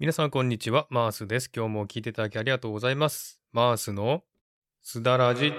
[0.00, 1.48] 皆さんこんにちは、マースです。
[1.54, 3.40] 今日も聞いていただきありがとうございます。
[3.52, 4.24] マースの
[4.82, 5.54] すだらじ。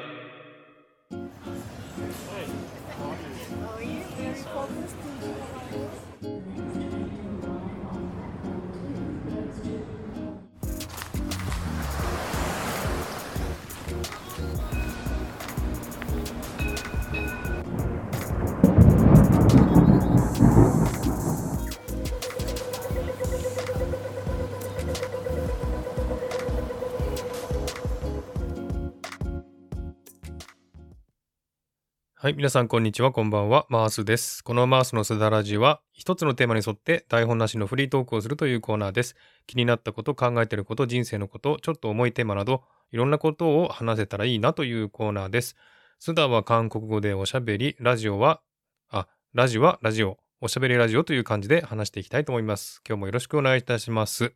[32.26, 34.44] はい、皆さんこんにちは、こんばんは、マースです。
[34.44, 39.16] このマースのすだらじは、一つのテーマに沿って台本なしのフリートークをするというコーナーです。
[39.46, 45.56] 気になったこと、考えてること、人生のこと、ちょっと重いテーマなど、いろんなことを話せたらいいなというコーナーです。
[46.00, 48.42] すだは韓国語でおしゃべり、ラジオは、
[48.90, 52.82] あ、ラジオはラジオ、おしゃべりラジオという感じで話していきたいと思います。
[52.90, 54.34] 今日もよろしくお願いいたします。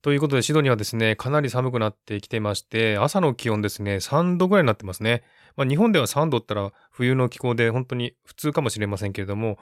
[0.00, 5.24] ということで、シドニーはですね、かなり寒くなってきてまして、朝の気温ですね、3度ぐらいになってますね。
[5.56, 9.58] まあ、日本では3度ったら冬の気候で本当に普通かもしれませんけれども、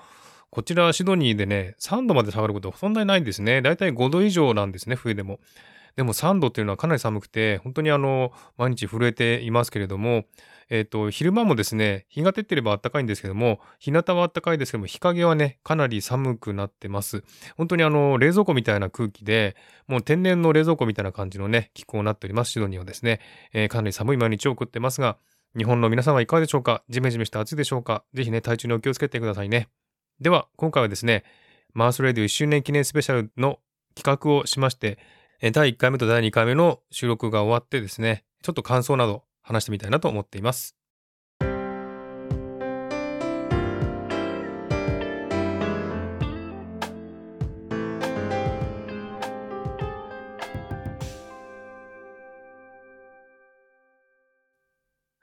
[0.51, 3.63] こちらシドニーでね、3度まで下がることはそんどないんですね。
[3.63, 5.41] だいたい5度以上なんですね、冬でも。
[5.97, 10.25] でも3度っていうのはかなり寒くて、本当にあの、毎日震えていますけれども、
[10.69, 17.25] えっ、と、昼間もですね、日が照ってれば暖かいんですけども、日向は暖かいですけども、日陰はね、かなり寒くなってます。
[17.57, 23.21] 本当にあの、冷蔵庫みたいな空気で、もう天然の冷蔵庫みたいな感じのね、気候になっております、シドニーはですね。
[23.55, 25.17] えーかなり寒い毎日を送ってますが、
[25.57, 26.83] 日本の皆さんはいかがでしょうか？
[26.91, 28.05] ジメジメして暑いでしょうか？
[28.13, 29.69] ぜひね、体調にお気をつけてくださいね。
[30.21, 31.25] では、今回はですね、
[31.73, 33.61] マースレディオ1周年記念スペシャルの
[33.95, 34.99] 企画をしまして、
[35.41, 40.77] 第1回目と第2回目の収録が終わってですね、ちょっと感想など話してみたいなと思っています。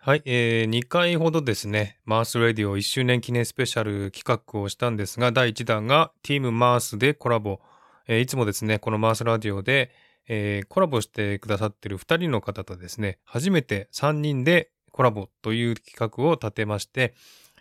[0.06, 7.62] はい、えー、2回ほどですね、マースレディオ1周年記念スペシャル企画をしたんですが、第1弾がティームマースでコラボ。
[8.08, 9.92] えーいつもですね、このマースラジオで、
[10.28, 17.14] えーコラボしてくださってる2人の方とですね、初めて3人でコラボという企画を立てまして、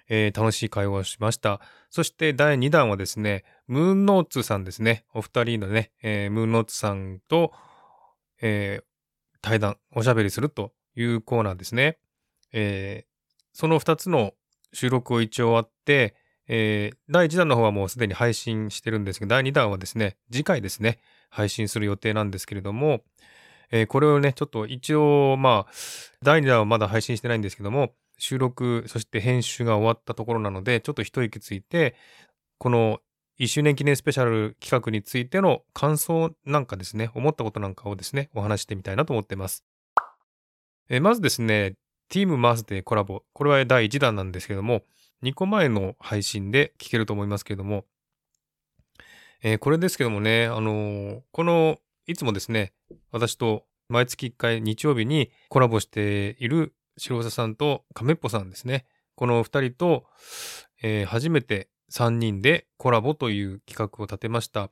[0.08, 1.60] えー楽しい会話をしました。
[1.91, 7.52] そして第2弾はですね、ムーンノーツさんですね、お二人のね、えームーンノーツさんと、
[8.41, 8.84] えー
[9.41, 11.98] 対談、おしゃべりするというコーナーですね。
[12.52, 13.12] えー
[13.54, 14.32] その2つの
[14.72, 16.14] 収録を一応終わって、
[16.48, 20.98] えー第1弾の方はもうすでに配信してるんですけど、第2弾はですね、次回ですね、
[21.30, 23.03] 配信する予定なんですけれども、
[23.70, 25.72] えーこれをね、ちょっと一応、まあ、
[26.22, 31.97] 第2弾はまだ配信してないんですけども、収録、そして編集が終わったところなので、ちょっと一息ついて、
[32.58, 33.00] この
[33.41, 39.64] 1周年記念スペシャル企画についての感想なんかですね、思ったことなんかをですね、お話してみたいなと思ってます。
[40.88, 41.75] えーまずですね、
[42.08, 43.22] ティームマースでコラボ。
[43.32, 44.82] これは第1弾なんですけども、
[45.22, 47.84] 2個前の配信で聞けると思いますけれども、
[49.42, 52.72] えーこれですけどもね、あのーこの、いつもですね、
[53.10, 58.86] 私と毎月1回日曜日にコラボしている白佐さんと亀っぽさんですね。
[59.14, 60.04] この2人と、
[60.82, 64.70] えー初めて3人でコラボという企画を立てました。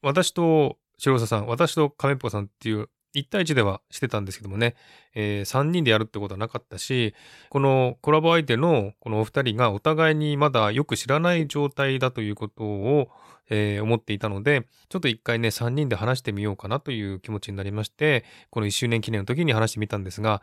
[0.00, 4.74] 私と白佐さん、私と亀っぽさんっていう1対1ではしてたんですけどもね、
[5.14, 7.14] え3人でやるってことはなかったし、
[7.50, 13.08] このコラボ相手のこのお二人がお互いにまだよく知らない状態だということを、
[13.50, 20.42] えー思っていたので、ちょっと一回ね、3人で話してみようかなという気持ちになりまして、この1周年記念の時に話してみたんですが、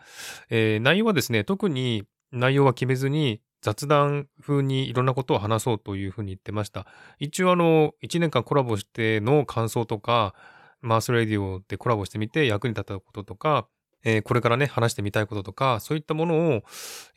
[0.49, 6.85] えー内容はですね、特に内容は決めずに雑談風にいろんなことを話そうというふうに言ってました。
[7.19, 10.33] 一応あの、1年間コラボしての感想とか、
[10.81, 13.67] マースレディオでコラボしてみて役に立ったこととか、
[14.03, 16.63] えーこれからね、話してみたいこととか、そういったものを、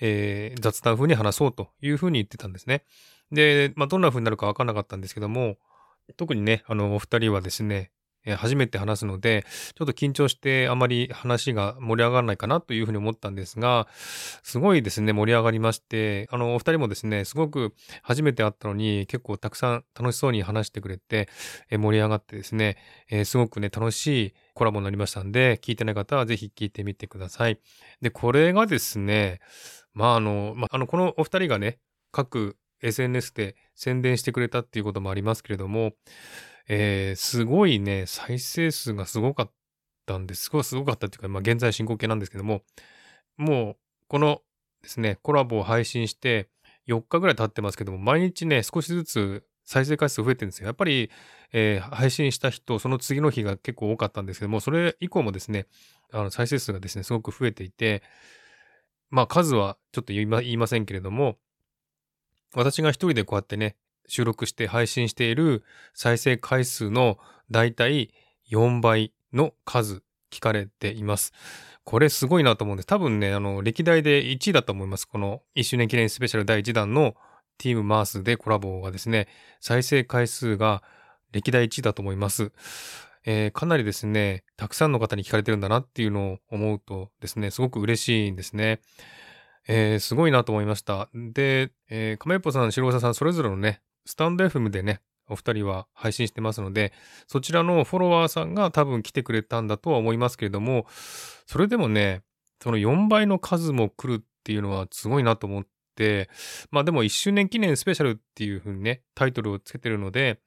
[0.01, 2.85] えー雑談風に話そうというふうに言ってたんですね。
[3.31, 5.57] で、まあ、どんな風になるかわかんなかったんですけども、
[6.17, 7.91] 特にね、あの、お二人はですね、
[8.37, 9.45] 初めて話すので、
[9.75, 13.89] ちょっと緊張してあまり話が盛り上がらないかなというふうに思ったんですが、
[14.43, 21.29] すごいですね、盛り上がりまして、あの、お二人もですね、すごく初めて会ったのに結構たくさん楽しそうに話してくれて、
[21.71, 22.77] えー盛り上がってですね、
[23.11, 27.59] えーすごくね、楽しいコラボになりましたんで、聞いてない方はぜひ聞いてみてください。
[28.01, 29.41] で、これがですね、
[29.95, 31.79] まあ、あの、まあ、あの、このお二人がね、
[32.13, 35.93] 各 SNS で宣伝してくれたっていうこともありますけれども、
[36.75, 39.51] えーすごいね、再生数がすごかっ
[40.07, 40.45] たんです。
[40.45, 42.63] すごいすごかったっていうか、まあ、現在進行形なんですけども、
[43.37, 43.77] もう、
[44.09, 44.41] この
[44.81, 46.49] ですね、コラボを配信して
[46.89, 50.67] 4日ぐらい経ってますけども、毎日ね、少しずつ再生回数増えてるんですよ。
[50.67, 51.11] やっぱり、
[51.53, 55.67] えー、配信した人、その次の日が結構多かったんですけども、それ以降もですね、
[56.11, 58.03] あの再生数がですね、すごく増えていて、
[59.11, 61.37] まあ数はちょっと言いま言いませんけれども、
[62.55, 65.65] 私が一人でこうやってね、収録して配信している
[65.95, 67.19] 再生回数の
[67.51, 68.13] だいたい
[68.51, 71.33] 4倍の数聞かれています。
[71.85, 72.87] これすごいなと思うんです。
[72.87, 75.07] 多分ね、あの、歴代で1位だと思います。
[75.07, 77.15] この1周年記念スペシャル第1弾の
[77.59, 79.29] ティームマースでコラボがですね、
[79.61, 80.83] 再生回数が
[81.33, 82.53] 歴代1位だと思います。
[83.25, 88.81] えー、かなりですね、たくさんの方に聞かれてるんだなっていうのを思うとですね、すごく嬉しいんですね。
[89.69, 91.09] えー、すごいなと思いました。
[91.15, 96.93] で、えー、亀っぽさん、白草さん、それぞれのね、スタンド FM でね、お二人は配信してますので、
[97.27, 100.87] そちらのフォロワーさんが多分来てくれたんだとは思いますけれども、
[101.47, 102.23] それでもね、
[102.63, 105.67] その4倍の数も来るっていうのはすごいなと思っ
[105.97, 106.29] て、
[106.71, 110.41] まあでも1周年記念スペシャルっていう風にね、タイトルをつけてるので、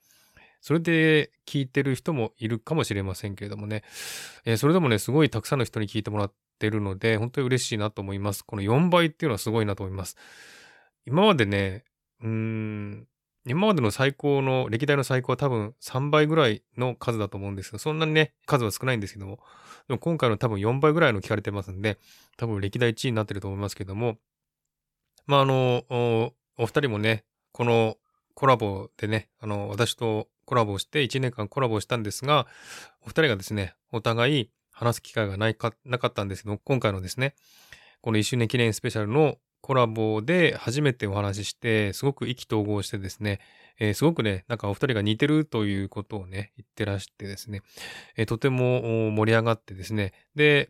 [0.61, 3.83] それで聞いてる人もいるかもしれませんけれどもね、
[4.45, 8.43] えー、それでもね、すごいたくさんの人に聞いてもらってるので、本当に嬉しいなと思います。
[8.43, 10.17] この4倍っていうのはすごいなと思います。
[11.05, 11.83] 今までね、
[12.21, 13.07] うーん、
[13.47, 19.39] 今までの最高の、歴代の最高は多分3倍ぐらいの数だと思うんですけど、そんなにね、数は少ないんですけども、
[19.87, 21.99] でも今回の多分4倍ぐらいの聞かれてますんで、
[22.37, 24.17] 多分歴代1位になってると思いますけども、
[25.27, 27.97] まあ、あの、おお二人もね、この
[28.33, 32.47] コラボでね、あの、私とコラボして1年間コラボしたんですが、
[33.01, 37.35] お二人がですね、お互い話す機会がないか、なかったんですけど、今回のですね、
[38.01, 43.39] この1周年記念スペシャルのコラボで初めてお話しして、すごく意気投合してですね、
[43.79, 47.63] えー、すごくね、なんかお二人が似てるということをね、言ってらしてですね、
[48.15, 50.69] えー、とても盛り上がってですね、で、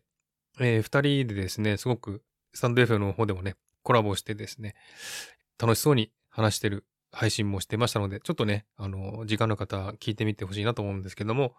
[0.61, 4.75] えー、二人でですね、すごくスタンド F の方でもね、コラボしてですね、
[5.59, 11.53] 楽しそうに話してる配信もしてましたので、ちょっとね、あの、時間の方聞いてみてほしいなと思うんですけども、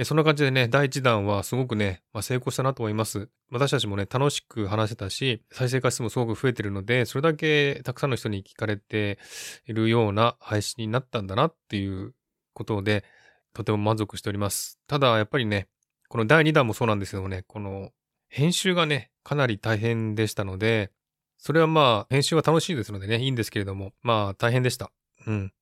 [0.00, 3.28] えそんな感じでね、第1弾はすごくね、まあ、成功したなと思います。
[3.50, 9.18] 私たちもね、楽しく話せたし、再生回数もすごく増えてるので、それだけたくさんの人に聞かれて
[9.66, 12.14] いるような配信になったんだなっていう
[12.54, 13.04] ことで、
[13.52, 14.80] とても満足しております。
[14.86, 15.68] ただ、やっぱりね、
[16.08, 17.90] この第2弾もそうなんですけどもね、この
[18.30, 20.92] 編集がね、かなり大変でしたので、
[21.36, 24.92] それはまあ、編集は楽しいですのでね、いいんですけれども、まあ、大変でした。
[25.26, 25.52] うん。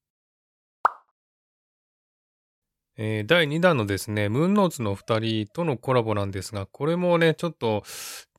[3.01, 7.85] えー、第2弾のですね、ムーンノーツの2人とのコラボなんですが、これもね、ちょっと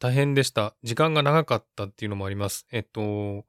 [0.01, 0.75] 大変でした。
[0.83, 2.67] 時間が長かったっていうのもあります。
[2.69, 3.45] えっと、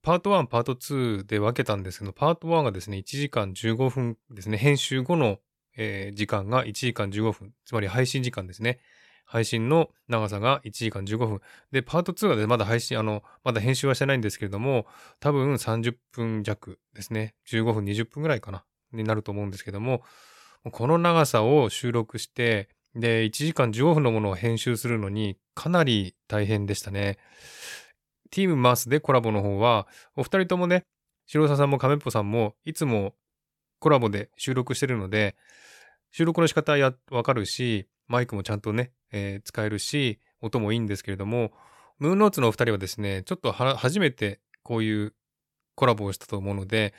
[0.00, 5.40] パート1、パート2で分けたんですけど、パート1がですね、1時間15分ですね、編集後の、
[5.76, 8.78] えー、時間が1時間15分、つまり配信時間ですね。
[9.26, 11.40] 配信の長さが1時間15分。
[11.70, 14.86] で、パート2はね、まだ配信、あの、まだ編集はしてないんですけれども、
[15.20, 17.34] 多分30分弱ですね。
[17.46, 18.64] 15分、20分ぐらいかな、
[18.94, 20.02] になると思うんですけども、
[20.72, 27.18] この長さを収録して、で、1時間15分のものを編集するのにかなり大変でしたね。
[28.30, 29.86] ティームマースでコラボの方は、
[30.16, 30.84] お二人ともね、
[31.26, 33.14] 白沢さんも亀っぽさんもいつも
[33.80, 35.36] コラボで収録してるので、
[36.10, 41.52] 収録の仕方やわかるし、マイクもちゃんとね、えー、使えるし、音もいいんですけれども、
[41.98, 45.14] ムーンノーツのお二人はですね、ちょっと初めてこういう
[45.74, 46.94] コラボをしたと思うので、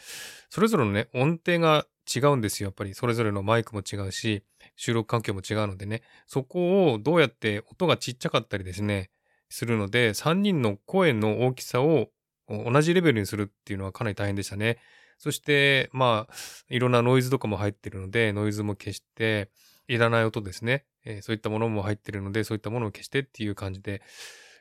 [0.49, 2.67] それぞれのね、音程が違うんですよ。
[2.67, 4.43] やっぱりそれぞれのマイクも違うし、
[4.75, 9.09] 収録環境も違うのでね、そこをどうやって音がちっちゃかったりですね、
[9.49, 12.09] するので、3人の声の大きさを
[12.47, 14.77] 同じレベルにするっていうのはかなり大変でしたね。
[15.17, 16.33] そして、まあ、
[16.69, 19.49] いろんなノイズとかも入ってるので、ノイズも消して、
[19.87, 24.01] いらない音ですね、えー、そういったものも入ってるので、そういったものを消してっていう感じで、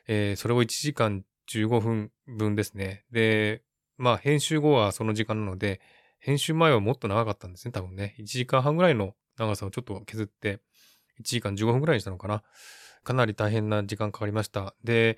[0.07, 3.03] えー、それを1時間15分分ですね。
[3.11, 3.61] で、
[3.97, 5.81] まあ、編集後はその時間なので、
[6.19, 8.15] 編集前はもっと長かったんですね、多分ね。
[8.19, 10.59] 1時間半ぐらいの長さをちょっと削って、
[11.19, 12.43] 1時間15分ぐらいにしたのかな。
[13.03, 14.75] かなり大変な時間かかりました。
[14.83, 15.17] で、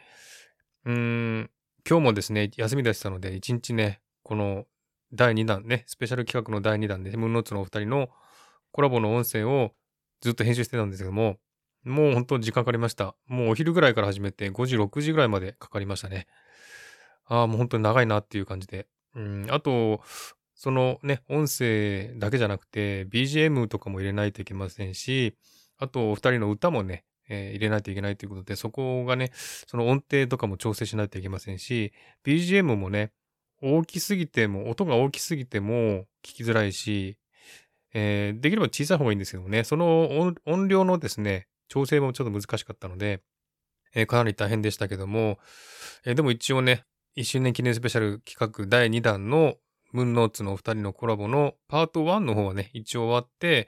[0.85, 1.49] うーん、
[1.89, 4.65] 今日もですね、休みでしたので、1日ね、この
[5.13, 8.09] 第2弾ね、スペシャル企画の第2弾で、ムーンノーツのお二人の
[8.71, 9.71] コラボの音声を
[10.21, 11.37] ずっと編集してたんですけども、
[11.83, 13.15] もう本当時間かかりました。
[13.25, 16.27] もうお昼ぐらいから始めて5時、6時ぐらいまでかかりましたね。
[17.25, 18.87] ああ、もう本当に長いなっていう感じで。
[19.15, 20.01] うん、あと、
[20.59, 25.37] そのね、音声だけじゃなくて、BGM とかも入れないといけませんし、
[25.77, 31.93] あと、お二人の歌もね、えー、入れないといけないということで、そこがね、その音程とかも調整しないといけませんし、
[32.25, 33.13] BGM もね、
[33.61, 35.71] 大きすぎても、音が大きすぎても
[36.25, 37.17] 聞きづらいし、
[37.93, 43.21] えー、できれば小さい方がいいんですけどもね、その音量のですね、調整もちょっと難しかったので、
[43.95, 45.39] えー、かなり大変でしたけども、
[46.03, 46.83] えー、でも一応ね、
[47.15, 49.55] 1周年記念スペシャル企画第2弾の
[49.91, 53.67] ムーンノーツのお二人のコラボのパート1の方はね、一応終わって、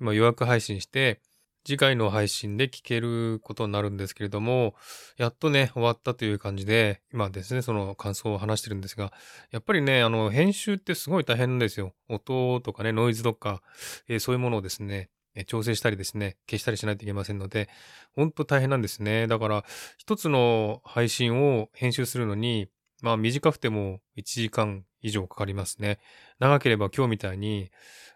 [0.00, 1.20] 今予約配信して、
[1.64, 4.74] 次回の配信で聞けることになるんですけれども、
[5.18, 9.12] やっとね、終わったという感じで、今ですね、その感想を話してるんですが、
[9.50, 11.92] やっぱりね、あの、編集ってすごい大変ですよ。
[12.08, 13.60] 音とかね、ノイズとか、
[14.08, 15.10] えー、そういうものをですね、
[15.46, 17.68] 調整したりですね、消したりしないといけませんので、
[18.14, 19.26] ほんと大変なんですね。
[19.26, 19.64] だから、
[19.98, 22.68] 一つの配信を編集するのに、
[23.02, 25.98] まあ短くても1時間以上かかりますね。
[26.38, 27.70] 長ければ今日みたいに、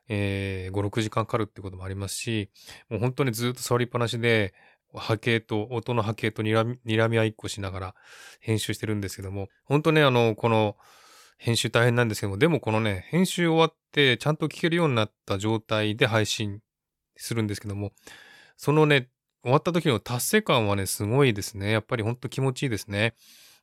[0.08, 2.50] えー、5、6時間かかるってこともありますし、
[2.88, 4.54] もう本当にずっと座りっぱなしで、
[4.94, 7.94] 波形と、音の波形と睨み睨み合いっこしながら
[8.40, 10.76] 編集してるんですけども、本当ね、あの、この
[11.38, 16.60] 編集大変なんですけども、でもこのね、編集終わってちゃんと聞けるようになった状態で配信
[17.16, 17.92] するんですけども、
[18.56, 19.08] そのね、
[19.42, 21.72] 終わった時の達成感はね、すごいですね。
[21.72, 23.14] やっぱりほんと気持ちいいですね。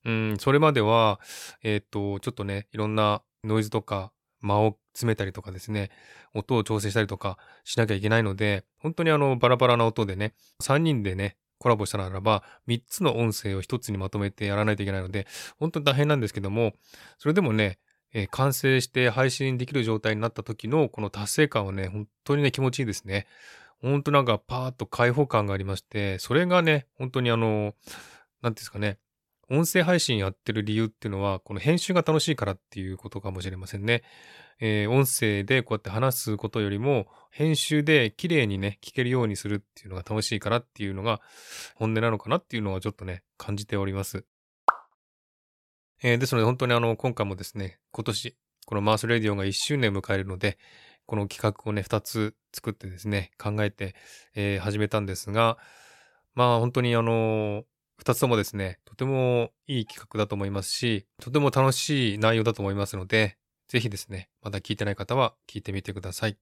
[0.05, 1.19] うん、それまでは、
[1.63, 5.89] えっ、と、ちょっとね、いろんなノイズとか間を詰めたりとかですね、
[6.33, 15.27] 音を調整したりとかしなきゃいけないので、本当にあの、バラバラな音でね、3人でね、コラボしたならば、3つの音声を1つにまとめてやらないといけないので、
[15.57, 16.73] 本当に大変なんですけども、
[17.17, 17.79] それでもね、
[18.13, 23.27] えー、完成して配信できる状態になった時のこの達成感はね、本当にね、気持ちいいですね。
[23.81, 27.75] 本当なんかパーッと開放感がありまして、それがね、本当にあの、
[28.41, 28.97] なんですかね、
[29.51, 34.03] 音声配信やってる理由っていうのは、この編集が楽しいからっていうことかもしれませんね。
[34.59, 41.21] えー、音声でこうやって話すことよりも、編集で綺麗にね、聞けるようにするっていうのが楽しいからっていうのが
[41.75, 44.25] 本音なのかなっていうのはちょっとね、感じております。
[46.03, 50.59] えー、ですので本当にあの、今回もですね、今年、このマースレディオが1周年を迎えるので、
[51.07, 53.95] この企画をね、2つ作ってですね、考えて、
[54.35, 55.57] えー、始めたんですが、
[56.35, 57.63] まあ本当にあの
[57.99, 63.37] 二つともですね、とてもいい企画だと思いますし、とても楽しい内容だと思いますので、
[63.67, 66.37] ぜひですね、まだ聞いてない方は聞いてみてください。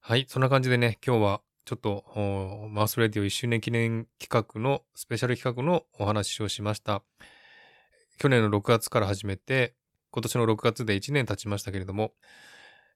[0.00, 2.04] はい、そんな感じでね、今日はちょっと、
[2.70, 7.02] マースレディオ1周年記念企画の、スペシャル企画のお話をしました。
[8.16, 9.74] 去年の6月から始めて、
[10.10, 12.14] 今年の6月で1年経ちましたけれども、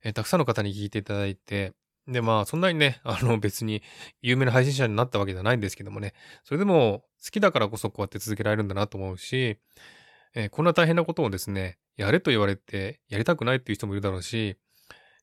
[0.03, 1.75] えたくさんの方に聞いていただいて、
[2.07, 3.83] で、まあ、そんなにね、 あの別に
[4.23, 6.15] 有名な配信者になったわけではないんですけどもね、
[6.45, 9.59] それでも好きだからこそこうやって続けられるんだなと思うし、
[10.35, 14.57] えー、こんな大変なことをですね、やれと言われてやりたくないっていう人もいるだろうし、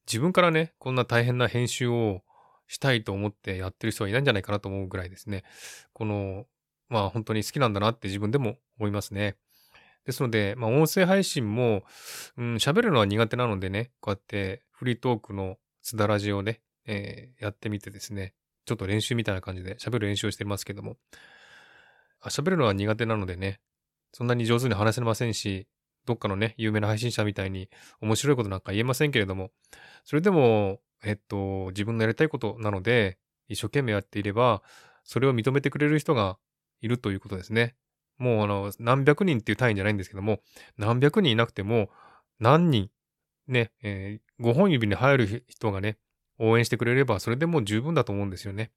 [0.05, 2.24] 自分からね、こんな大変な編集を
[2.67, 5.43] したいと思ってやってる人はいないんじゃないかなと思うぐらいですね、
[5.93, 6.46] この、
[6.89, 9.36] まあ本当に好きなんだなって自分でも思いますね。
[10.05, 11.84] ですので、まあ音声配信も、
[12.38, 18.34] うん、喋るのは苦手なのでね、こうやってフリートークのすだらじをね、えー、やってみてですね、
[18.65, 20.98] ちょっと練習みたいな感じで喋る練習をしてますけども、
[22.25, 23.60] 喋るのは苦手なのでね、
[24.12, 25.67] そんなに上手に話せませんし、
[26.06, 27.70] どっかのね、有名な配信者みたいに
[28.01, 29.51] 面白いことなんか言えませんけれども、
[30.06, 33.17] それでも、えっと、自分のやりたいことなので、
[33.48, 34.63] 一生懸命やっていれば、
[35.03, 36.38] それを認めてくれる人が
[36.82, 37.75] いるということですね。
[38.17, 40.39] もうあの、何百人っていう単位じゃないんですけども、
[40.77, 41.89] 何百人いなくても、
[42.39, 42.89] 何人、
[43.48, 45.98] ね、えー、5本指に入る人がね、
[46.39, 48.72] 応援してくれれば、それでもう十分だと思うんですよね。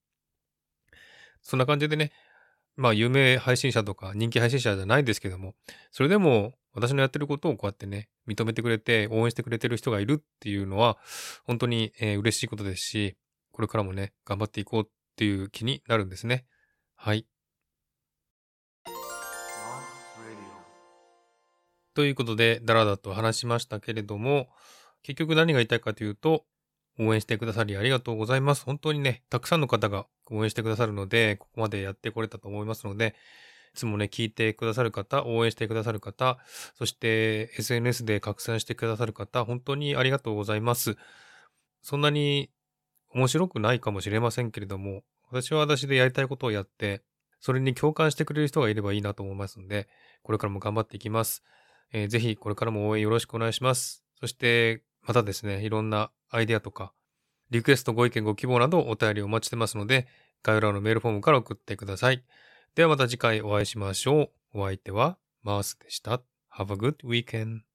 [1.42, 2.12] そんな感じでね、
[2.76, 5.54] まあ、有名配信者とか人気配信者じゃないですけども、
[5.90, 10.98] それでも私のやってることをこうやってね、認めてくれて、応援してくれてる人がいるっていうのは、
[11.44, 13.16] 本当に、えー、嬉しいことですし、
[13.52, 14.86] これからもね、頑張っていこうっ
[15.16, 16.46] ていう気になるんですね。
[16.94, 17.26] はい。
[21.94, 24.48] ということで、だらだと話しましたけれども、
[25.02, 26.44] 結局何が言いたいかというと、
[27.00, 28.64] 応援してくださりありがとうございます。
[28.64, 33.14] 本当にね、たくさんの方が応援してくださるので、ここまでやってこれたと思いますので、
[33.74, 36.38] いつもね、聞いてくださる方、応援してくださる方、
[36.76, 40.96] そして SNS で拡散してくださる方、本当にありがとうございます。
[41.80, 42.50] そんなに
[43.14, 47.02] 面白くないかもしれませんけれども、私は私でやりたいことをやって、
[47.40, 49.88] それに共感してくれる人がいればいいなと思いますので、
[50.22, 51.42] これからも頑張っていきます。
[51.92, 54.04] えー、ぜひこれからも応援よろしくお願いします。
[54.20, 56.92] そして、またですね、いろんなアイデアとか、
[57.50, 60.06] リクエスト、ご意見、ご希望などお便りお待ちしてますので、
[60.42, 62.24] 概要欄のメールフォームから送ってください。
[62.74, 64.60] ではまた次回お会いしましょう。
[64.60, 66.22] お相手はマースでした。
[66.56, 67.69] Have a good weekend.